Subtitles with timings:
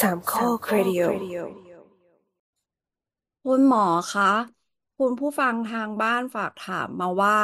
[0.00, 1.02] สามข้อครดิโอ
[3.44, 3.80] คุณหมอ
[4.10, 4.24] คะ
[4.96, 7.34] คุณผู้ฟังทางบ้านฝากถามมาว่า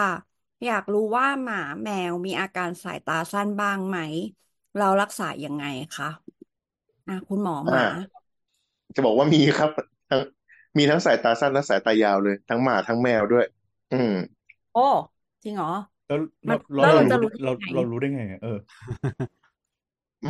[0.65, 3.99] อยากรู้ว่าหมาแมวมีอาการสายตาสั้นบ้างไหม
[4.77, 6.07] เรารักษายังไงคะ
[7.07, 7.83] อะคุณหมอหอ่ามา
[8.95, 9.71] จะบอกว่ามีครับ
[10.11, 10.21] ทั้ง
[10.79, 13.45] มีทั้งสายตาสั้นและสายตายาวเลย ทั้งหมาทั้งแมวด้วย
[13.93, 14.15] อืม
[14.73, 14.79] โอ้
[15.43, 15.69] จริงเหรอ
[16.07, 18.59] แล้วมัเรานเราแล้วเราเราจะรู้รู้ได้เราไงเรารู้ได้ไงอะเออ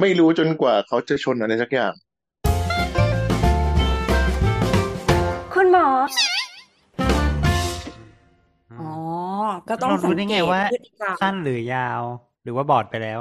[0.01, 1.93] ไม่รู้จนกว่าเขาจะชนอะไรสักอย่าง
[5.75, 5.97] คุณหมอ
[8.79, 8.85] อ๋อ
[9.69, 12.03] ก็ต้องเราสัรู้งได้เกไงตว่า พฤติกรรมสั้นหรือยาว
[12.43, 13.21] หรือว่าบอดไปแล้ว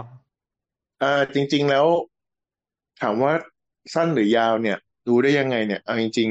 [1.02, 1.86] อ่าจริง ๆแล้ว
[3.02, 3.34] ถามว่า
[3.94, 4.78] สั้นหรือยาวเนี่ย
[5.08, 6.30] ดูได้ยังไงเนี่ยเอาจริง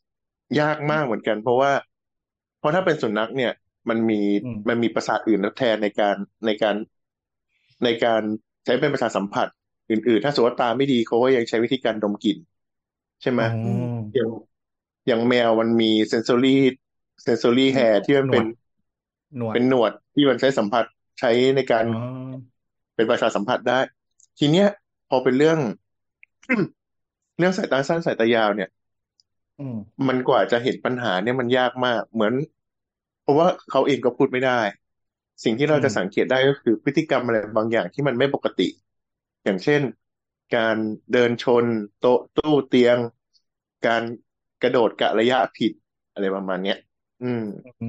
[0.00, 1.72] ๆ ยากมากเหมือนกัน เพราะว่า
[2.58, 3.52] เพราะถ้าเป็นสุนัขเนี่ย
[3.88, 6.76] มันมีอืม มันมีประสาทอื่นทดแทนในการในการ
[7.84, 8.22] ในการ
[8.64, 9.46] ใช้เป็นประสาทสัมผัส
[9.90, 12.38] อื่นๆ ถ้าสมมติว่าตาไม่ดีเขาก็ยังใช้วิธีการดมกลิ่น
[13.22, 14.28] ใช่ไหม อ๋ออืมอย่าง
[15.06, 16.60] อย่างแมวมันมีเซน s อรี่
[17.22, 18.46] เซน s อรี่แฮร์ที่มันหนเป็วนด
[19.36, 20.84] หนวดเป็นหนวดที่มันใช้สัมผัส
[21.20, 21.96] ใช้ในการอ๋อ
[22.94, 23.80] เป็นประสาทสัมผัสได้
[24.38, 24.68] ทีเนี้ย
[25.08, 25.58] พอเป็นเรื่อง
[27.38, 28.68] เรื่องสายตาสั้นสายตายาวเนี่ย
[29.58, 29.76] อืม
[30.08, 32.34] มันกว่าจะเห็นปัญหาเนี่ยมันยากมาก เหมือน
[33.22, 34.60] เพราะว่าเขาเองก็พูดไม่ได้
[35.44, 38.68] สิ่งที่เราอืมจะสังเกตได้ก็คือพฤติกรรมอะไรบางอย่างที่มันไม่ปกติ
[39.44, 39.82] อย่างเช่น
[40.56, 40.76] การ
[41.12, 41.64] เดินชน
[42.00, 42.98] โต๊ะตู้เตียง
[43.86, 44.02] การ
[44.62, 45.72] กระโดดกะระยะผิด
[46.12, 46.76] อะไรประมาณเนี้ย
[47.22, 47.42] อืม
[47.80, 47.84] อื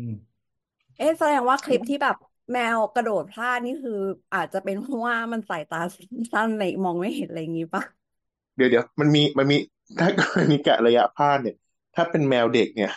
[0.00, 0.06] ม
[0.96, 2.16] เอ๊ะแสดงว่าคลิปที่แบบ
[2.52, 3.92] แมวกระโดดพลาดนี่คือ
[4.34, 5.78] อาจจะเป็นเพราะว่ามันสายตา
[6.32, 7.82] สั้นเลยมองไม่เห็นอะไรอย่างงี้ปะ
[8.56, 9.56] เดี๋ยวเดี๋ยวมันมีมันมี
[9.98, 11.56] ถ้ากรณีกะระยะพลาดเนี่ย
[11.94, 12.92] ถ้าเป็นแมวเด็กเนี่ย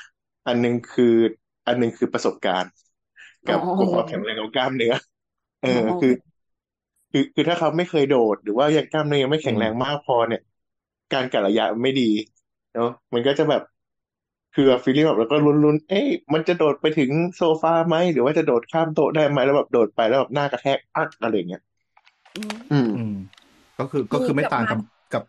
[0.48, 1.14] อันหนึงคือ
[1.68, 2.72] อันหนึงคือประสบการณ์
[3.46, 4.94] อ๋อกับกับความแข็งแรงของกล้ามเนื้อ
[5.62, 6.14] เออ๋ออโอคืเคอ
[7.12, 10.42] คือคือถ้าเขาไม่เคยโดด หรือว่ายังกล้ามเนื้อยังไม่อืแข็งมแรงมากพอเนี่ย
[11.14, 12.04] การกะระยะมันไม่ดี
[12.74, 13.62] เนาะมันก็จะแบบ
[14.54, 21.62] คือฟีลลิ่งแบบแล้วก็ลุ้นๆ เอ๊ะมันจะโดดไปถึงโซฟาไหม หรือว่าจะโดดข้ามโต๊ะได้ไหมแล้วแบบโดดไปแล้วแบบหน้ากระแทกอักอะไรอย่างเงี้ย
[22.36, 23.12] อืมอืม อืม
[23.78, 24.80] ก็คือก็คือคือไม่กับต่างหมากับ
[25.12, 25.24] กับ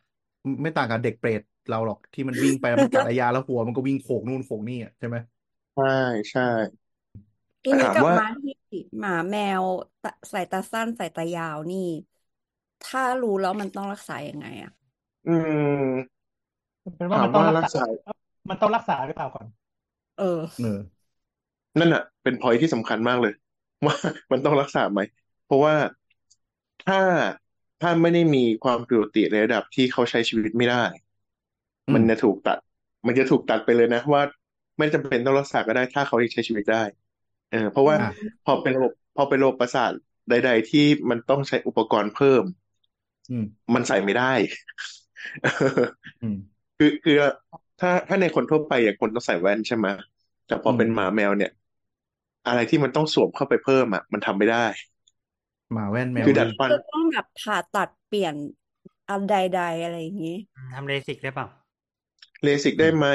[0.62, 5.16] ไม่ต่างกับเด็กเปรตเราหรอกที่มันวิ่งไปแล้วมันกะระยะแล้วหัวมันก็วิ่งโขกนู่นโขกนี่อะใช่ไหม
[5.74, 5.84] ใช่
[6.30, 6.42] ใช่
[7.62, 9.64] ทีแต่นี้ถามกับว่าหมาที่หมาแมว
[10.02, 11.78] ตะสายตาสั้นสายตายาวนี่
[12.84, 14.72] ถ้ารู้แล้วมันต้องรักษายังไงอะ
[15.26, 16.13] อืม
[16.96, 17.82] เป็นว่าถามัมนต้องว่ารักรักษาษา
[18.50, 19.46] มันต้องรักษาหรือเปล่าก่อน
[20.16, 20.24] เออ
[20.56, 21.04] เออ
[21.78, 23.32] นั่นอะ เป็นพอยที่สำคัญมากเลย
[23.86, 23.94] ว่า
[24.32, 25.00] มันต้องรักษาไหม
[25.44, 25.74] เพราะว่า
[26.86, 27.00] ถ้า
[27.80, 30.84] ถ้าไม่ได้มีความผิดปกติในระดับที่เขาใช้ชีวิตไม่ได้
[31.88, 32.58] อืมันมจะถูกตัด
[33.06, 34.22] มันจะถูกตัดไปเลยนะ ว่า
[34.78, 36.82] ไม่จำเป็นต้องรักษาก็ได้ ถ้าเขายังใช้ชีวิตได้
[37.50, 39.92] เออ เพราะว่าอะพอเป็นระบบพอเป็นระบบประสาท
[40.28, 40.80] ใด ๆ ที่
[41.10, 42.44] มันต้องใช้อุปกรณ์เพิ่ม
[43.30, 44.32] อืมมันใส่ไม่ได้
[46.22, 46.36] อืม
[46.84, 47.14] คือคือ
[47.80, 49.86] ถ้าถ้าในคนทั่วไปอย่างคนต้องใส่แว่นใช่ไหม
[50.46, 51.50] แต่พออืมเป็นหมาแมวเนี่ย
[52.46, 54.58] อะไรที่มันต้องสวมเข้าไปเพิ่มอะมันทำไม่ได้
[55.72, 58.34] หมาแว่นแมวคือดัลื่ดนฟันจะต้องแบบผ่าตัดเปลี่ยน
[59.08, 60.36] อันใดๆอะไรอย่างงี้
[60.72, 61.46] ทำเลสิกได้เปล่า
[62.42, 63.06] เลสิกอืได้มไหม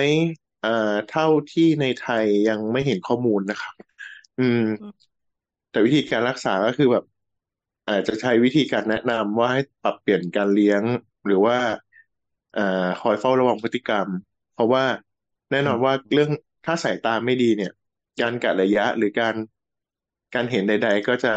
[0.63, 0.69] อ่า
[1.07, 3.73] เท่าที่ในไทยยังไม่เห็นข้อมูลนะครับ
[4.39, 5.09] อืมอืม
[5.69, 7.03] แต่วิธีการรักษาก็คือแบบ
[7.87, 10.83] อาจจะใช้วิธีการแนะนำว่าให้ปรับเปลี่ยนการเลี้ยง
[11.25, 11.57] หรือว่า
[12.57, 14.07] อ่าคอยเฝ้าระวังพฤติกรรม
[14.53, 14.83] เพราะว่า
[15.51, 16.29] แน่อืนอนมว่าเรื่อง
[16.65, 17.71] ถ้าสายตาไม่ดีเนี่ย
[18.21, 19.35] การกะระยะหรือการ
[20.35, 21.33] การเห็นใด ๆ ก็จะ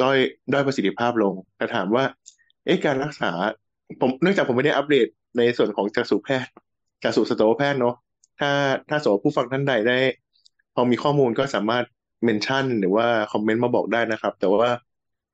[0.00, 0.16] ด้อย
[0.52, 2.04] ด้อยประสิทธิภาพลงแต่ถามว่า
[2.64, 3.30] เอ๊ะการรักษา
[4.00, 5.06] ผมเนื่องจากผมไม่ได้อัปเดต
[5.36, 6.52] ในส่วนของจักษุแพทย์
[7.02, 7.94] จักษุสัตวแพทย์เนาะ
[8.40, 8.50] ถ้า
[8.88, 9.98] ถ้าสมมติผู้ฟังท่านใดได้
[10.74, 11.84] พอมีข้อมูลก็สามารถ
[12.24, 14.70] เมนชั่น หรือว่าคอมเมนต์มาบอกได้นะครับ แต่ว่า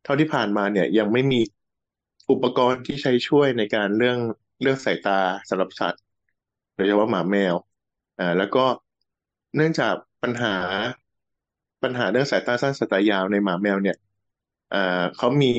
[0.05, 1.41] เท่าที่ผ่านมาเนี่ยยังไม่มี
[2.31, 4.19] อุปกรณ์ที่ใช้ช่วยในการเรื่อง
[4.63, 5.13] เรื่องสายตา
[5.49, 6.03] สำหรับสัตว์
[6.75, 7.55] โดยเฉพาะหมาแมว
[8.19, 8.61] อ่าแล้วก็
[9.55, 10.51] เนื่องจากปัญหา
[11.83, 13.97] ปัญหาเรื่องสายตาสั้นสายตายาวในหมาแมวเนี่ย
[14.73, 15.53] อ่าเขามี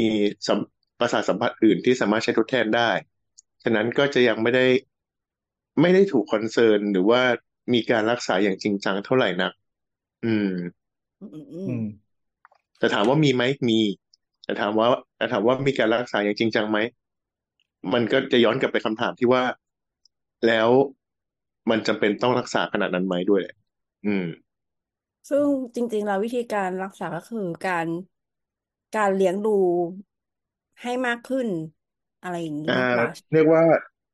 [0.48, 0.60] สัม
[1.00, 2.90] ประสาทสัมผัสอื่นที่สามารถใช้ทดแทนได้
[3.64, 4.66] ฉะนั้นก็จะยังไม่ได้
[5.82, 7.22] ไม่ได้ถูกคอนเซิร์นหรือว่า
[7.74, 9.52] มีการรักษาอย่างจริงจังเท่าไหร่นัก
[10.26, 10.50] อืม
[11.20, 11.84] อืมอืมอือืมม
[12.80, 13.80] แต่ถามว่ามีไหมมี
[14.44, 14.88] แต่ถามว่า
[15.18, 16.80] แต่ถามว่ามีการรักษาอย่างจริงจังไหม
[17.94, 19.44] มันก็จะย้อนกลับไปคำถามที่ว่า
[20.48, 20.70] แล้ว
[21.70, 23.56] มันจำเป็นต้องรักษาขนาดนั้นไหมด้วยแหละ
[24.06, 24.26] อืม
[25.30, 27.88] ซึ่งจริง ๆ แล้ววิธีการรักษาก็คือการ
[28.96, 29.58] การเลี้ยงดู
[30.82, 31.48] ให้มากขึ้น
[32.22, 33.64] อะไรอย่างนี้อ่ามากกว่าเรียกว่า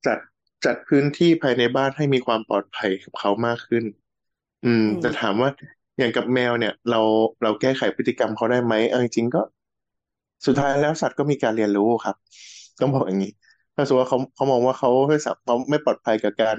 [0.06, 0.20] จัด
[0.66, 3.84] จัดพื้นที่ภายในบ้านให้มีความปลอดภัยกับเขามากขึ้น
[4.64, 5.50] อืมอืมแต่ถามว่า
[5.98, 7.02] อย่างกับแมวเนี่ย เรา
[7.44, 9.42] เราแก้ไขพฤติกรรมเขาได้ไหมเอาจริงๆก็
[10.46, 12.16] สุดท้ายแล้วสัตว์ก็มีการเรียนรู้ครับ
[12.80, 13.49] ต้องบอกอย่างนี้เพ
[13.80, 16.58] ถ้าสมมติว่าเขาเขามองว่าเขาไม่สับเขาไม่ปลอดภัยกับการ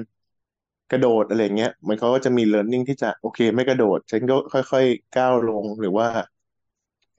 [0.91, 6.07] กระโดดอะไรเงี้ยมันเขาก็จะมี learning ที่จะโอเค ไม่กระโดด ฉันก็ค่อยๆก้าวลงหรือว่า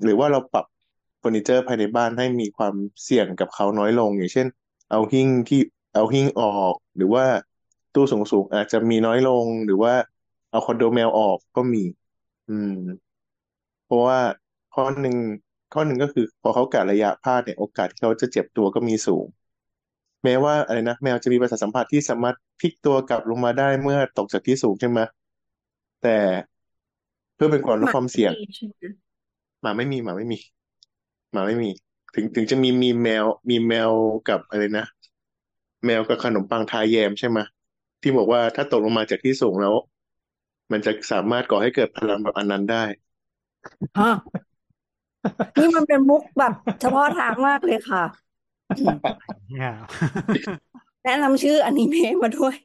[0.04, 0.66] หรือว่าเราปรับ
[1.20, 4.48] เฟอร์นิเจอร์ภายในบ้านให้มีความเสี่ยงกับเขาน้อยลง อย่างเช่น
[4.92, 5.62] เอาหิ้งที่
[5.94, 7.26] เอาหิ้งออก หรือว่า
[7.94, 9.94] ตู้สูงๆอาจจะมีน้อยลง หรือว่า
[10.52, 11.84] เอาคอนโดแมวออกก็มี
[12.48, 12.72] อืม
[13.86, 14.20] เพราะว่า
[14.74, 15.16] ข้อหนึ่ง
[15.74, 19.26] ข้อหนึ่งก็คือ พอเขากะระยะพลาดเนี่ยโอกาสที่เขาจะเจ็บตัวก็มีสูง
[20.24, 25.00] แม้ว่าอะไรนะแมวจะมีประสาทสัมผัสที่สามารถพลิกตัวกลับลงมาได้เมื่อตกจากที่สูงใช่ไหม
[26.04, 26.18] แต่
[27.36, 28.74] เพื่อเป็นความลดความเสี่ยงใช่ไหม
[29.62, 30.40] หมาไม่มีหมาไม่มี
[31.32, 31.70] หมาไม่มี
[32.16, 33.92] ถึงถึงจะมีมีแมวมีแมว
[34.30, 34.86] กับอะไรนะ
[35.86, 37.40] แมวกับขนมปังทาแยมใช่ไหม
[38.02, 39.76] ที่บอกว่าถ้าตกลงมาจากที่สูงแล้ว
[40.72, 42.84] มันจะสามารถก่อให้เกิดพลังแบบอันนั้นได้
[44.00, 44.12] ฮะ
[45.58, 48.31] นี่มันเป็นมุกแบบเฉพาะทางมากเลยค่ะเนี่ย
[51.04, 52.56] แนะนำชื่ออนิเมะมาด้วย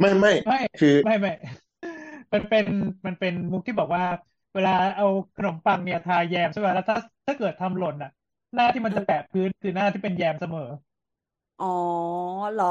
[0.00, 1.30] ไม่ไม่ไม่คือไม่ไม่
[2.32, 2.64] มันเป็น
[3.06, 4.04] มันเป็นมุกที่บอกว่า
[4.54, 5.06] เวลาเอา
[5.36, 8.10] ขนมปังเนี่ยทาแยมใช่ไหมแล้วถ้าถ้าเกิดทำหล่นอะ
[8.54, 10.60] หน้าที่มันจะแตะพื้นคือหน้าที่เป็นแยมเสมอ
[11.58, 11.66] อ๋อ
[12.52, 12.66] เหรอ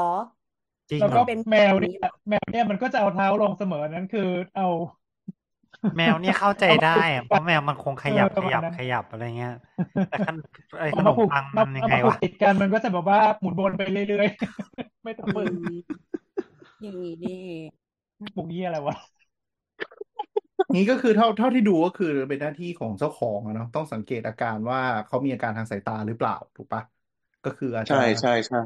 [0.90, 4.20] จริงแล้วเหรก็อเป็นแมวแบบเนี่นี้ยเหรอแมวเนี่ยมันก็จะเอาเท้าลงเสมอนั่นคือ
[4.54, 4.64] เอา
[5.96, 9.52] แมวเนี่ยเข้าใจเอามาได้ผูกอะเพราะแมวมันคงขเออยับปขระมายัณบนั้นขยับอะไรเงี้ย
[10.08, 10.36] แต่ขน
[10.78, 16.02] ไอ้ขเอานมามผูกปังมามันยัเอางไงมาผูกวะติดกันมันก็จะแบบว่าหมุนวนไปเรื่อยๆ ไม่ต้องอืฝึกม
[16.80, 17.68] อย่างนี้นี่เอง
[18.36, 18.94] มุกนี้อะไรวะ
[20.74, 26.82] นี้ก็คือเท่าเท่าที่ดูก็คือเป็นหน้าที่ของเจ้าของอะเนาะต้องสังเกตอาการว่าเขามีอาการทางสายตาหรือเปล่าถูกปะ
[27.44, 28.58] ก็คืออาจจะใช่ใช่ใช่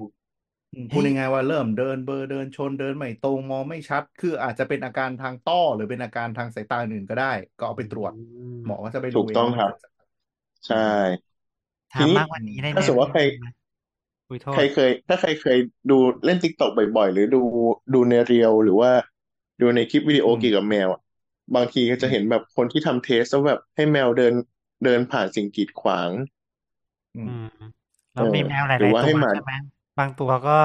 [0.73, 7.27] อืมพูดง่ายๆว่าเริ่มเดินเบลอเดินชนเดินไม่ตรงมองไม่ชัด คืออาจจะเป็นอาการทางต้อ หรือเป็นอาการทางสายตาอื่นก็ได้
[7.57, 8.13] ก็เอาไปตรวจ อื
[8.61, 9.93] มหมอก็จะไปถูดูกเองต้องว่ามันครับ เกิดจาก
[10.67, 10.77] ใช่
[11.95, 13.23] ทีถามนี้มากกว่านี้ได้ถ้าไหมสมมติว่าใคร
[14.29, 15.59] อุ้ยโทใครษ เคย ถ้าใครเคย
[15.91, 17.43] ดูเล่นติ๊กต็อกบ่อยๆ หรือดู
[17.95, 18.91] ดูในเรียวหรือว่า
[19.61, 21.01] ดูในคลิปวิดีโออืมเกี่ยวกับแมวอะ
[21.55, 24.35] บางทีก็จะเห็นแบบคนที่ทำเทสแล้วแบบให้แมวเดิน
[24.85, 26.11] เดินผ่านสิ่งกีดขวาง
[27.15, 27.47] อืมอืม
[28.15, 29.51] แล้วมีเออแมวหลาหรือยว่าๆ ตัให้วหมา ใช่ไหม
[29.99, 30.59] บางตัวก็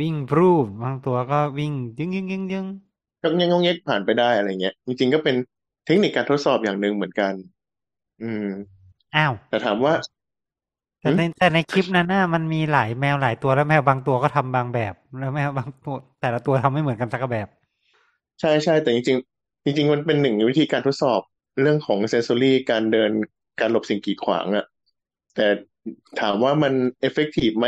[0.00, 2.66] วิ่งพรูดบางตัวก็วิ่งยึงยึงยึงยึง
[3.22, 5.36] ก็เงี้ยงเงี้ยผ่านไปได้อะไรเงี้ย จริงๆก็เป็น
[5.86, 7.32] เทคนิคการทดสอบอย่างหนึ่งเหมือนกัน
[8.22, 8.46] อืม
[9.16, 9.94] อ้าว แต่ถามว่า
[11.00, 17.48] แต่หืมในแต่ในคลิปนั้นน่ะมันมีหลายแมวหลายตัวแล้วแมวบางตัวก็ทำบางแบบ แล้วแมวบางตัวแต่ละตัวทำไม่เหมือนกันสักแบบ
[18.40, 21.20] ใช่ใช่แต่จริง ๆ จริง ๆ มันเป็นหนึ่งในวิธีการทดสอบ
[21.62, 23.10] เรื่องของเซนซอรี่การเดิน
[23.60, 24.66] การหลบสิ่งกีดขวางอะ
[25.34, 25.46] แต่
[26.20, 27.66] ถามว่ามันเอฟเฟกตีฟไหม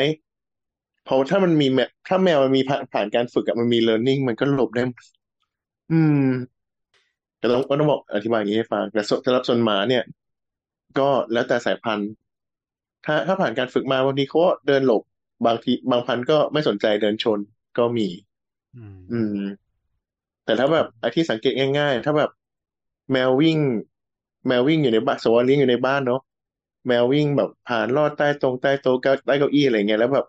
[1.07, 4.83] เพราะถ้ามันมีแมถ้าแมวมันมีผ่านผ่านการฝึกอะมันมี learning มันก็หลบได้
[5.91, 6.17] อืม
[7.39, 10.03] แต่ต้องก็ต้องบอกอธิบายอย่างนี้ให้ฟังแต่สำหรับส่วนหมาเนี่ย
[10.99, 12.11] ก็แล้วแต่สายพันธุ์
[13.05, 15.03] ถ้าถ้าผ่านการฝึกมาบางทีเขาก็เดินหลบ
[15.47, 17.39] บางทีบางพันธุ์ก็ไม่สนใจเดินชน
[17.79, 18.09] ก็มี
[18.75, 19.37] อืมอืม
[20.45, 22.31] แต่ถ้าแบบไอ้ที่สังเกตง่าย ๆ ถ้าแบบ
[23.13, 23.59] แมววิ่ง
[24.47, 26.19] แมววิ่งอยู่ในบ้านสมมติว่าเลี้ยงอยู่ในบ้านเนาะ
[26.87, 30.25] แมววิ่งแบบผ่านลอดใต้ตรงใต้โต๊ะเก้าใต้เก้าอี้อะไรเงี้ยแล้วแบบ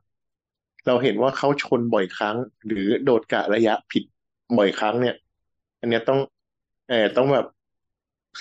[0.88, 4.04] เราเห็นว่าเขาชนบ่อยครั้ง หรือโดดกะระยะผิด
[4.58, 5.16] บ่อยครั้งเนี่ย
[5.82, 6.20] อันเนี้ยต้อง
[6.90, 7.46] เออต้องแบบ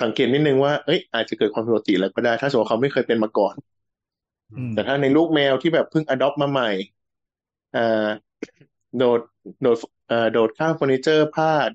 [0.02, 3.54] สังเกตนิดนึงว่าเอ้ยอาจจะเกิดความผิดปกติแล้วก็ได้ ถ้าสมมติว่าเขาไม่เคยเป็นมาก่อน
[4.52, 6.68] อืมแต่ถ้าในลูกแมวที่แบบเพิ่งอดอปมาใหม่
[7.72, 7.80] อ่า
[8.96, 9.20] โดด
[9.62, 11.70] โดดเอ่อโดดข้ามเฟอร์นิเจอร์พลาด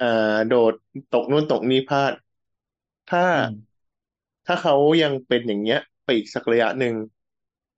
[0.00, 0.06] อ่า
[0.48, 0.72] โดด
[1.10, 2.12] ตกนู่นตกนี่พลาด
[3.10, 3.80] ถ้าอืม
[4.46, 6.94] ถ้าเขายังเป็นอย่างเงี้ย ไปอีกสักระยะหนึ่ง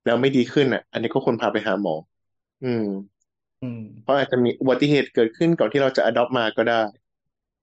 [0.04, 1.94] แล้วไม่ดีขึ้นอะ อันนี้ก็ควรพาไปหาหมอ
[2.62, 2.86] อืม
[3.62, 6.80] อืม เพราะอาจจะมีอุบัติเหตุเกิดขึ้นก่อนที่เราจะอดอปมาก็ได้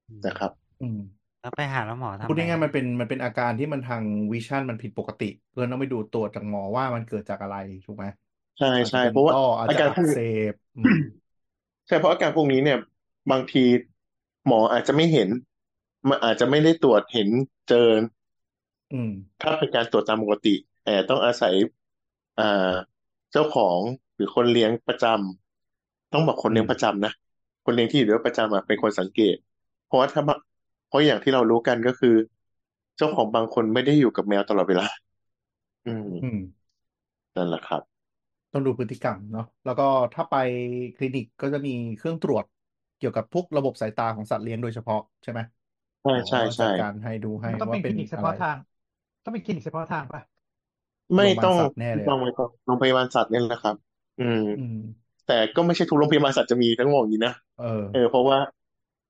[0.07, 0.97] อืมนะครับ อืม
[1.39, 4.03] แล้วไปหาแล้วหมอทำพูดไงง่ายๆมันเป็นมันเป็นอาการที่มันทาง
[4.33, 8.05] วิชั่นมันผิดปกติ เพื่อนต้องไปดูตัวจากหมอว่ามันเกิดจากอะไรถูกไหม
[8.57, 10.19] ใช่อาจจะใช่เป็นเพราะว่าต้ออาจอาจะการอัพวกกเสนี้
[10.51, 10.93] บอืม
[11.87, 12.79] ใช่เพราะอาการพวกนี้เนี่ย
[13.31, 13.63] บางที
[14.45, 15.29] หมออาจจะไม่เห็น
[16.09, 17.29] มันอาจจะไม่ได้ตรวจเห็น
[17.69, 17.89] เจอ
[18.91, 19.09] อืม
[19.41, 21.53] ถ้าเป็นการตรวจตามปกติแต่ต้องอาศัย
[22.39, 22.71] อ่า
[23.31, 27.11] เจ้าของห รือคนเลี้ยงประจำต้องบอกคนเลี้ยงอืมประจำนะ
[27.63, 29.35] คนเลี้ยงที่อยู่ด้วยประจำอะเป็นคนสังเกต
[29.85, 30.39] เพราะว่าถ้าบาง
[30.87, 32.09] เพราะอย่างที่เรารู้กันก็คือ
[32.97, 34.85] เจ้าของบางคนไม่ได้อยู่กับแมวตลอดเวลา
[35.85, 36.37] อืมอืม
[37.35, 37.81] นั่นแหละครับ
[38.51, 39.83] ต้องดูพฤติกรรมเนาะแล้วก็
[40.13, 40.33] ถ้าไป
[40.95, 42.45] คลินิกก็จะมีเครื่องตรวจ
[42.97, 45.39] เกี่ยวกับพวกระบบสายตาของสัตว์เลี้ยงโดยเฉพาะใช่ไหม
[46.03, 48.57] หใช่มอใช่จัดใช่การให้ดูให้มันต้องว่าเป็นคเป็ลินนิกเฉอะไรพาะทาง
[49.23, 50.21] ต้องเป็นคลินิกเฉพาะทางป่ะ
[51.15, 53.75] ไม่โรงพยาบาลต้องสัตว์แน่เลยต้ออะงไม่ต้องโรงพยาบาลสัตว์เนี่ยแหละครับ
[54.19, 54.75] อืม อืม
[55.25, 58.37] แต่ก็ไม่ใช่ทุกโรงพยาบาลสัตว์จะมีทั้งหมดอย่างนี้นะเออ เออเพราะว่า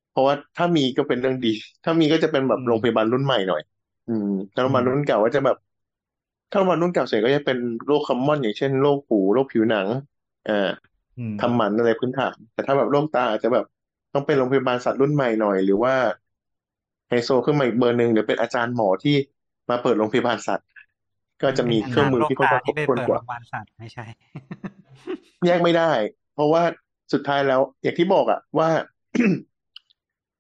[0.10, 1.50] เพราะว่าถ้ามีก็เป็นเรื่องดี
[1.84, 3.62] ถ้ามีก็จะเป็นแบบอืมโรงพยาบาลรุ่นใหม่หน่อย
[4.08, 5.56] อืมถ้าโรงพยาบาลอืมรุ่นเก่าก็จะแบบ
[6.52, 9.88] ถ้าวันรุ่นเก่าเสร็จก็จะเป็นโรคคอมมอน อย่างเช่นโรคหูโรคผิวหนัง
[10.46, 10.54] อ่า
[11.18, 13.66] อืม ทำหมันอะไรพื้นฐาน แต่ถ้าแบบโรคตาอาจจะแบบ
[14.14, 15.94] ต้องเป็นโรงพยาบาลสัตว์รุ่นใหม่หน่อย หรือว่า
[17.10, 19.16] ไฮโซขึ้นมาอีกเบอร์หนึ่งหรือเป็นอาจารย์หมอที่
[19.70, 20.68] มาเปิดโรงพยาบาลสัตว์
[21.42, 24.06] ก็จะมีเครื่องมือที่ค่อนข้างครบที่ไปถ้วนเปิดกโรว่า งพยาบาลสัตว์ไม่ใช่
[25.46, 25.92] แยกไม่ได้
[26.34, 26.64] เพราะว่า
[27.14, 28.70] สุดท้ายแล้ว อย่างที่บอกอะว่า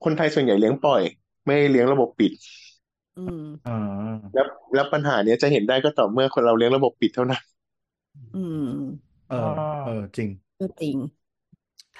[0.04, 1.02] คนไทยส่วนใหญ่เลี้ยงปล่อย
[1.46, 2.32] ไม่เลี้ยงระบบปิด
[3.16, 3.72] อืมอ่า
[4.34, 7.42] แล้วแล้วปัญหาเนี้ยจะเห็นได้ก็ต่อเมื่อคนเราเลี้ยงระบบปิดเท่านั้น
[8.34, 8.66] อืม
[9.28, 9.36] เออ
[9.84, 10.98] เออ จริงก็จริง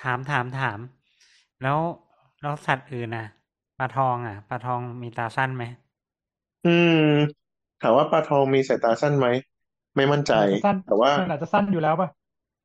[0.02, 0.80] ถามถามถาม
[1.62, 1.80] แล้ว
[2.42, 3.28] แล้วสัตว์อื่นนะ
[3.78, 5.64] ปลาทองอะปลาทองมีตาสั้นไหม
[6.64, 6.96] อืม
[7.80, 9.28] ถามว่าปลาทองมีสายตาสั้นไหม
[9.96, 12.10] ไม่มั่นใจมันอาจจะสั้นแต่ว่ามันอาจจะสั้นอยู่แล้วป่ะ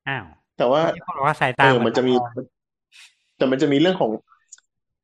[0.07, 2.31] อ้าวแต่ว่าที่เขาบอกว่าสายเอตาอเหมืมัอนนจะปลามีทอง
[3.37, 4.13] แต่มันจะมีเรื่องของ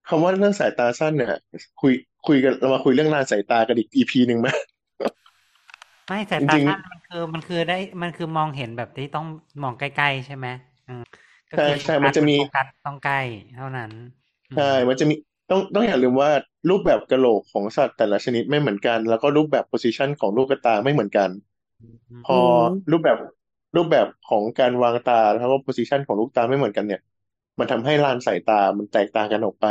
[0.08, 1.32] คำว่าเรื่องสายตาสั้นเนี่ย
[1.80, 1.92] คุย
[2.26, 4.48] คุยกันเรามาคุยเรื่องลานสายตากันอีก EP หนึ่งไหม
[6.08, 9.24] ไม่สายจตาริงสั้นมันคือมันคือได้มันคือมองเห็นแบบที่ต้อง
[9.62, 10.46] มองใกล้ๆใช่ไหม
[10.86, 11.02] อืม
[11.50, 13.16] ก็ใช่คือใช่มันจะมีโฟกัสต้องใกล้
[13.54, 13.90] เท่านั้น
[14.48, 15.14] อืมใช่มันจะมี
[15.50, 16.30] ต้องต้องอย่าลืมว่า
[16.70, 21.30] รูปแบบกะโหลกของสัตว์แต่ละชนิดไม่เหมือนกัน แล้วก็รูปแบบ position ของลูกตาไม่เหมือนกัน
[22.26, 22.38] พอ
[22.68, 23.18] มรูปแบบ
[23.76, 27.00] รูปแบบของการวางตาแล้วก็ position ของลูกตาไม่เหมือนกันเนี่ย
[27.58, 29.66] มันทำให้ลานสายตามันแตกต่างกันออกไป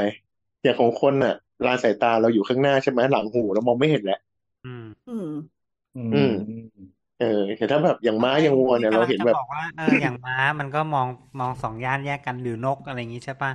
[0.64, 1.34] อย่างของคนน่ะ
[1.66, 4.16] ลานสายตาเราอยู่ข้างหน้าใช่ไหมหลังหูเรามองไม่เห็นแล้ว
[4.64, 5.26] อืม อืม
[5.96, 6.30] อือืมม
[7.18, 7.26] เออ
[7.58, 11.08] แต่ถ้าแบบอย่างม้าอย่างวัวเนี่ยเราเห็นแบบกำลังจะบอกว่าเอออย่างม้ามันก็มอง
[11.40, 13.52] มองสองย่านแยกกันหรือนกอะไรอย่างงี้ใช่ปะ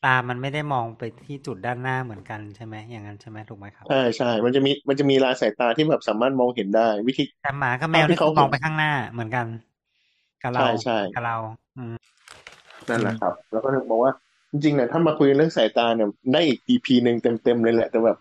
[0.00, 9.46] ตา มันไม่ได้มองไปที่จุดด้านหน้าเหมือนกันใช่ไหมอย่างนั้นใช่ไหมถูกไหมครับใช่ใช่ มันจะมีมันจะมีลานสายตาที่แบบสามารถมองเห็นได้ วิธีแต่หมากับแมวที่นี่เขาคือมองไปข้างหน้าเหมือนกัน
[10.42, 11.36] กับเราใช่ใช่กับเรา
[11.76, 11.94] อืม
[12.88, 14.12] นั่นแหละครับ แล้วก็ถึงบอกว่า
[14.50, 18.18] จริงๆเนี่ยถ้ามาคุยเรื่องสายตาเนี่ยได้อีก EP หนึ่งเต็มๆเลยแหละ แต่แบบ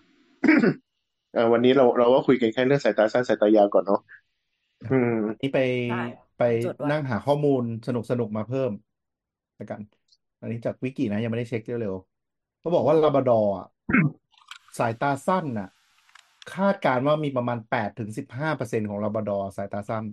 [1.34, 4.02] เออวันนี้เราเราก็คุยกันแค่เรื่องสายตาสั้นสายตายาวก่อนเนาะ
[4.92, 5.60] อืมนี่ไป
[5.92, 6.04] ได้
[6.38, 8.72] ไปจดไว้นั่งหาข้อมูลสนุกสนุกมาเพิ่ม
[9.58, 9.82] แล้วกัน
[10.42, 13.68] อันนี้จากวิกินะยังไม่ได้เช็คเร็วๆเขาบอกว่าลาบราดอร์อะ
[14.80, 15.70] สายตาสั้นน่ะ
[16.54, 20.04] คาดการณ์ว่ามีประมาณแปดถึงสิบห้าเปอร์เซ็นของลาบราดอร์สายตาสั้น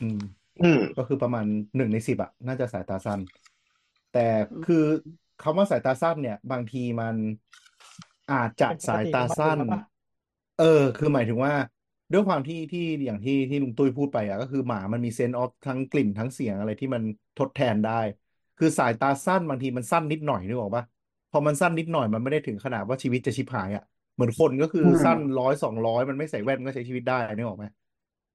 [0.00, 0.20] อืม
[0.60, 1.46] อืม ก็คือประมาณ
[1.76, 3.20] หนึ่งในสิบอะน่าจะสายตาสั้น
[4.10, 4.18] แต่
[4.50, 4.76] อืมคือ
[5.38, 7.16] คำว่าสายตาสั้นเนี่ย บางทีมัน
[8.30, 9.80] อาจจะเป็นปกสายติตาของมันสั้นอยู่แล้วปะ
[10.56, 10.64] เออ
[10.96, 11.54] คือหมายถึงว่า
[12.12, 17.02] ด้วยความที่ที่อย่างที่ที่ลุงตุ้ยพูดไปอะก็คือหมามันมีเซนส์ออฟทั้งกลิ่นทั้งเสียงอะไรที่มัน
[17.38, 17.92] ทดแทนได้
[18.56, 20.84] คือสายตาสั้นบางทีมันสั้นนิดหน่อยนึกออกปะ
[21.30, 23.82] พอมันสั้นนิดหน่อยมันไม่ได้ถึงขนาดว่าชีวิตจะชิบหายอะ
[24.14, 27.66] เหมือนคนก็คืออืมสั้นร้อยสองร้อยมันไม่ใส่แว่นก็ใช้ชีวิตได้นึกออกไหม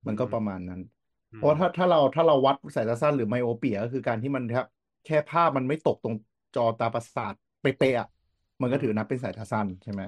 [0.07, 0.79] มันก็ประมาณนั้น
[1.33, 4.65] เพราะว่าถ้าถ้าเราถ้าเราวัดสายตาสั้นหรือไมโอเปียก็คือการที่มันครับ
[5.03, 6.15] แค่ภาพมันไม่ตกตรง
[6.53, 8.07] จอตาประสาทเป๊ะๆอะ
[8.61, 10.03] มันก็ถือนับเป็นสายตาสั้นใช่ไหม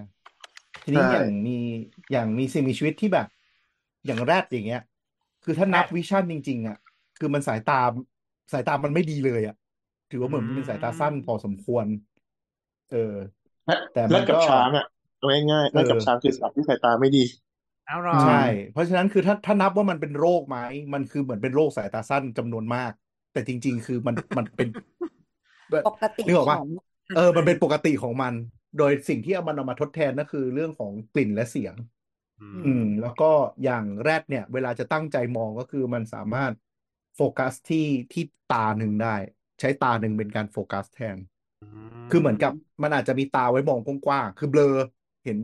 [0.84, 1.52] ทีนี้ใช่อย่างมี
[2.12, 3.28] อย่างมีสิ่งมีชีวิตที่แบบ
[4.06, 4.80] อย่างแรดอย่างเงี้ย
[5.44, 6.78] คือถ้านับวิชั่นจริง ๆ อะ
[7.18, 7.74] คือมันสายตา
[8.54, 9.56] สายตามันไม่ดีเลยอะ
[10.10, 11.86] ถือว่าเหมือนมันเป็นสายตาสั้นพอสมควร
[12.90, 12.98] เออ
[13.66, 14.86] และแต่มันและกับก็ช้างอะ
[15.18, 17.51] เอาง่ายๆและกับเออช้างคือสัตว์ที่สายตาไม่ดีเอาหรอ
[18.22, 18.34] ใช่
[18.70, 20.58] เพราะฉะนั้นคือถ้าถ้านับว่ามันเป็นโรคไหม
[20.94, 22.92] มันคือเหมือนเป็นโรคสายตาสั้นจำนวนมาก
[23.32, 24.68] แต่จริง ๆ คือมันมันเป็น
[25.86, 26.68] ปกตินึกออกขปะอง
[27.14, 28.34] เออ มันเป็นปกติของมัน
[28.78, 31.76] โดยสิ่งที่เอามันเอามาทดแทนก็คือเรื่องของกลิ่นและเสียง
[32.40, 33.26] อือืมอืม แล้วก็
[33.64, 36.54] อย่างแรดเนี่ย เวลาจะตั้งใจมองก็คือมันสามารถ
[37.16, 39.16] โฟกัสที่ที่ตาหนึ่งได้
[39.60, 41.18] ใช้ตาหนึ่งเป็นการโฟกัสแทน
[42.10, 42.52] คือเหมือนกับ
[42.84, 44.66] มันอาจจะมีตาไว้มองกว้างๆคือเบลอ
[45.24, 45.38] เห็น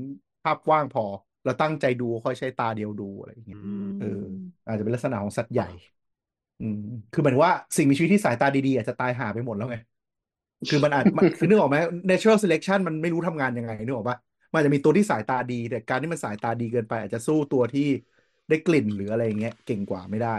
[0.44, 1.06] ภาพกว้างพอ
[1.48, 4.06] แล้วตั้งใจดูค่อยใช้ตาเดียวดูอะไรอย่างเงี้ยอืมเออ
[4.68, 5.66] อาจจะเป็นลักษณะของสัตว์ใหญ่
[6.60, 6.78] อืม
[7.12, 9.76] คือหมายถึงว่าสิ่งมีชีวิตที่สายตาดีๆ อาจจะตายหาไปหมดแล้วไง
[10.70, 11.78] คือมันอาจมันคือนึกออกไหม
[12.10, 14.18] natural selection มันไม่รู้ทำงานยังไงนึกออกปะ
[14.52, 17.82] มันอาจจะมีตัวที่สายตาดี แต่การที่มันสายตาดีเกินไป อาจจะสู้ตัวที่
[18.50, 20.30] ได้กลิ่นหรืออะไรอย่างเงี้ยเก่งกว่าไม่ได้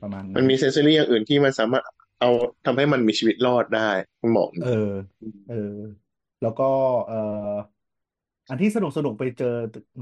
[0.00, 1.84] ประมาณมันั้นนมีเซนซอรี่อย่างอื่นที่มันสามารถ
[2.20, 2.30] เอา
[2.64, 3.90] ทำให้มันมีชีวิตรอดได้
[4.20, 4.68] คุณหมอเออ
[5.46, 5.54] เออ
[6.40, 6.64] แล้วก็
[7.06, 7.14] เอ่อ
[8.50, 9.46] อันที่สนุกสนุกไปเจอ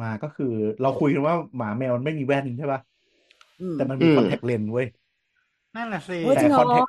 [0.02, 0.46] มาก็คือ
[0.80, 2.80] เราคุยกันว่าหมาแมวมันไม่มีแว่นใช่ปะ
[3.60, 4.86] อืมแต่มันมีอืมคอนแทคเลนส์เว้ย
[5.74, 6.84] นั่นแหละสิเฮ้ยจริแต่งเหรอคอนแทค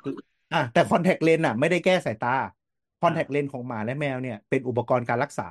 [0.52, 2.34] อะแต่คอนแทคเลนส์อะ ไม่ได้แก้สายตา
[3.00, 5.48] คอนแทคเลนส์ของหมาและแมวเนี่ยเป็นอุปกรณ์การรักษา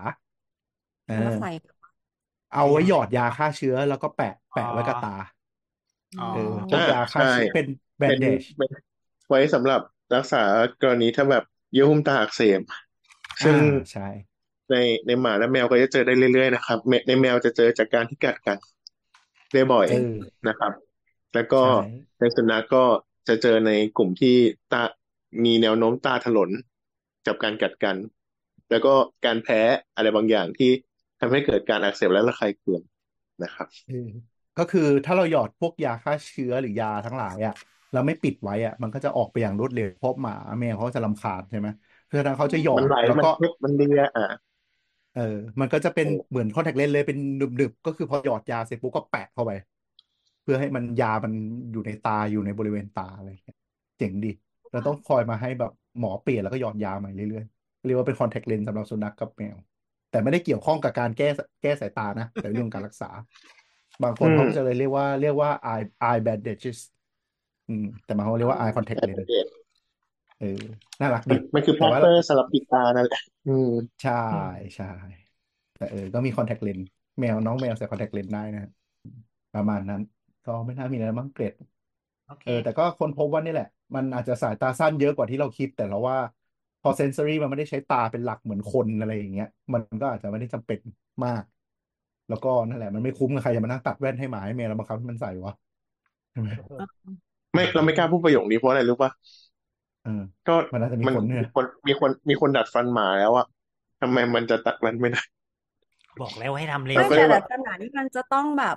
[1.07, 1.49] เอแล้วอใส่
[2.53, 5.15] เอาไว้หยอดยาฆ่าเชื้อ แล้วก็แปะ แปะไว้กับตา
[6.17, 6.39] อ๋อเออ
[6.69, 7.65] พวกยาฆ่าเชื้อใช่เป็น
[7.99, 8.71] แบเป็นนเดจเป็น
[9.27, 9.81] ไว้สำหรับ
[10.15, 10.37] รักษา
[10.81, 12.61] กรณีถ้าแบบเยื่อหุ้มตาอักเสบ
[13.43, 13.59] ซึ่งอ่า
[13.91, 14.01] ใช่
[14.71, 14.75] ใน
[15.07, 18.57] ในหมาและแมวก็จะเจอได้เรื่อยๆนะครับในในแมวจะเจอจากการที่กัดกัน
[19.53, 19.95] ได้บ่อยเออ
[20.47, 20.71] นะครับ
[21.33, 21.69] แล้วก็ใช่
[22.19, 22.83] ในสุนัขก็
[23.27, 24.35] จะเจอในกลุ่มที่
[24.73, 24.83] ตา
[25.45, 26.49] มีแนวโน้มตาถลน
[27.27, 27.95] กับการกัดกัน
[28.69, 28.93] แล้วก็
[29.25, 29.59] การแพ้
[29.95, 30.69] อะไรบางอย่างที่
[31.19, 32.81] ทำให้เกิดการอักเสบและระคายเคือง
[33.43, 33.95] นะครับเออ
[34.57, 37.53] ก็คือถ้าเราหยอดพวกยาฆ่าเชื้อหรือยาทั้งหลายอะ
[37.91, 41.67] เราไม่ปิดไว้อะ มันก็จะออกไปอย่างรวดเร็วเพราะหมาแมวเขาจะรำคาญใช่ไหม
[42.03, 44.25] เพราะฉะนั้นเขาจะหยอมันดไหลแล้วมันก็พลิกมันเลียอะ
[45.15, 47.17] เออ มันก็จะเป็นโอ้เหมือนคอนแทคเลนส์เลยเป็น
[47.61, 49.51] ดึบๆ ก็คือพอหยอดยาเสร็จปุ๊บก็แปะเข้าไป
[50.43, 51.33] เพื่อให้มันยามัน
[51.71, 53.57] อยู่ในตาอยู่ในบริเวณตาอะไรอย่างเงี้ย
[53.97, 54.31] เจ๋งดี
[54.71, 59.55] เราต้องคอยมาให้แบบหมอเปลี่ยนแล้วก็หยอดยาใหม่เรื่อยๆ เรียกว่าเป็นคอนแทคเลนส์สำหรับสุนัขกับแมว
[60.11, 61.29] แต่ไม่ได้เกี่ยวข้องกับการแก้
[61.61, 63.09] แก้สายตานะ แต่เรื่องการรักษา
[64.03, 66.79] บางคนอืมเขาก็จะเลยเรียกว่าเรียกว่า eye eye bandages
[67.67, 69.29] อืมแต่บางคนเรียกว่า eye contact lens
[70.39, 70.47] เออ
[71.01, 73.69] น่ารักดีมันคือพแต่ลาสเตอร์สำหรับปิดตานั่นแหละอืม
[74.01, 74.11] ใช่
[74.75, 74.85] ใช่
[75.75, 76.85] แต่เออ ก็มีคอนแทคเลนส์
[77.19, 78.69] แมวน้องแมวใส่คอนแทคเลนส์ได้นะฮะ
[79.53, 80.01] ประมาณนั้น
[80.45, 81.53] ก็ไม่น่ามีอะไรมั้งเกรด
[82.25, 86.17] โอเคเออ แต่ก็ค้นพบว่านี่แหละ มันอาจจะสายตาสั้นเยอะกว่าที่เราคิด แต่เราว่า
[86.81, 90.79] พอเซนซอรี่มันไม่ได้ใช้ตาเป็นหลักเหมือนคนอะไรอย่างเงี้ย มันก็อาจจะไม่ได้จำเป็น
[91.25, 91.43] มาก
[92.29, 95.53] แล้วก็นั่นแหละ มันไม่คุ้มกับใครจะมานั่งตัดแว่นให้หมาให้แมวแล้วบังคับให้มันใส่วะ
[96.31, 96.51] ใช่ไหม
[97.53, 99.48] ไม่เราไม่กล้าพูดประโยคนี้เพราะอะไรรู้ป่ะเออ
[100.47, 103.45] ก็มันอาจจะมีมันผลเนี่ยมีคนมีคนมีคนดัดฟันหมาแล้วอะ
[104.01, 105.21] ทำไมมันจะตัดมันไม่ได้
[106.19, 108.75] บอกแล้วให้ทำเร็วไม่ก็แต่เลยแบละบขนาดนี้มันจะต้องแบบ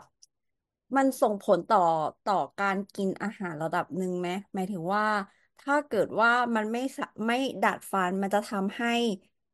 [0.96, 1.78] มันส่งผลต่อ
[2.24, 5.04] ต่อการกินอาหารระดับหนึ่งไหมหมายถึงว่า
[5.60, 8.88] ถ้าเกิดว่ามันไม่สะไม่ดัดฟันมันจะทำให้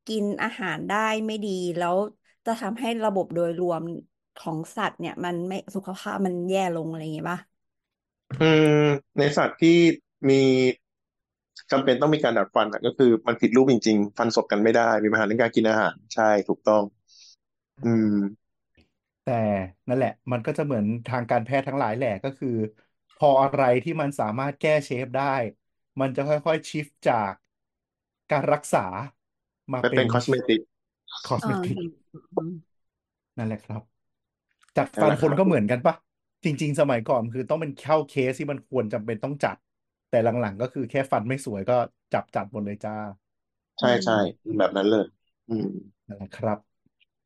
[0.06, 1.97] กินอาหารได้ไม่ดี แล้ว
[2.47, 3.82] จะทำให้ระบบโดยรวม
[4.37, 7.38] ของสัตว์เนี่ย มันไม่สุขภาพมันแย่ลงอะไรอย่างงี้ป่ะ
[8.40, 8.44] อื
[8.82, 8.87] ม
[9.18, 9.78] ในสัตว์ที่
[10.28, 10.35] มี
[11.72, 16.82] จำเป็นต้องมีการดัดฟันอะก็คือมันผิดรูปจริง ๆ ฟันสบกันไม่ได้ มีปัญหาเรื่องการกินอาหารใช่ถูกต้อง
[17.84, 18.14] อืม
[19.22, 19.32] แต่
[19.88, 22.48] นั่นแหละ มันก็จะเหมือนทางการแพทย์ทั้งหลายแหละก็คือ
[23.16, 25.22] พออะไรที่มันสามารถแก้เชฟได้
[26.00, 27.32] มันจะค่อยๆชิฟจาก
[28.30, 28.78] การรักษา
[29.72, 30.60] มาไปเป็เป็นนคอสเมติก
[31.26, 31.88] คอสเอเมอติกเห็น
[32.32, 32.50] อืม
[33.37, 33.82] นั่นแหละครับ
[34.76, 35.94] จัดนั่ฟันนแหละคคนรับก็เหมือนกันปะ
[36.44, 39.56] จริง ๆ สมัยก่อนคือต้องเป็นเข้าเคสที่มันควรจำเป็นต้องจัด
[40.09, 41.75] แต่หลังๆก็คือแค่ฟันไม่สวยก็
[42.12, 42.92] จับจัดหมดเลยจ้า
[43.79, 44.14] ใช่ใช่
[44.59, 45.03] แบบนั้นเลย
[45.49, 45.66] อืม
[46.07, 46.59] นั่นแหละครับ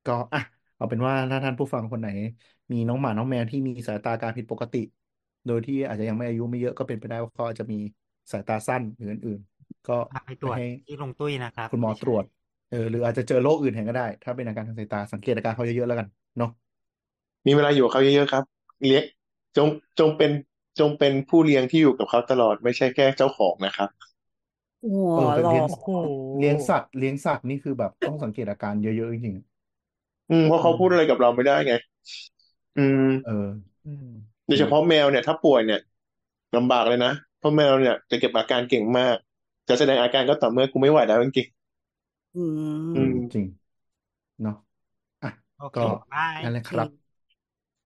[0.07, 0.41] ก็อะ
[0.77, 2.09] เอาเป็นว่าถ้าท่านผู้ฟังคนไหน
[2.73, 4.79] มีน้องหมาน้องแมวที่มีสายตาการผิดปกติ
[5.47, 7.77] โดยที่อาจจะยังไม่อายุไม่เยอะก็เป็นไปได้ว่าเขาอาจจะมี
[8.33, 12.25] สายตาสั้นหรืออื่นๆ ก็พาไปตรวจให้ที่ลุงตุ้ยนะครับคุณหมอไม่ใช่ตรวจ
[12.69, 16.49] เออหรืออาจจะเจอโรคอื่นแทนก็ได้ ถ้าเป็นอาการทางสายตาสังเกตอาการเขาเยอะๆแล้วกันเนาะ
[17.47, 18.45] มีเวลาอยู่กับเขาเยอะๆครับ
[18.87, 19.05] เลี้ยง
[19.57, 19.69] จง
[19.99, 20.31] จงเป็น
[20.79, 23.89] จงเป็นผู้เลี้ยงที่อยู่กับเขาตลอดไม่ใช่แค่เจ้าของนะครับ
[24.83, 25.89] หัวเออแต่หลอเลี้ยงโอ้โห
[26.37, 29.37] เลี้ยงสัตว์เลี้ยงสัตว์นี่คือแบบต้องสังเกตอาการเยอะๆจริง
[30.31, 31.73] อืมเพราะเขาพูดอะไรกับเราไม่ได้ไง
[32.77, 33.31] อืมๆเออ
[33.85, 34.07] อืม
[34.47, 35.81] โดยเฉพาะแมวเนี่ย ถ้าป่วยเนี่ย
[36.57, 39.17] ลำบากเลยนะ เพราะแมวเนี่ยจะเก็บอาการเก่งมาก
[39.69, 41.49] จะแสดงอาการก็ต่อเมื่อกูไม่ไหวแล้วจริง
[42.35, 43.47] อืม ๆอืมจริง
[44.43, 44.55] เนาะ
[45.23, 45.83] อะโอเคก็
[46.13, 46.89] บายนั่นแหละครับ